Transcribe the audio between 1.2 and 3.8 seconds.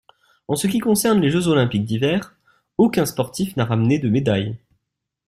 les Jeux olympiques d'hiver, aucun sportif n'a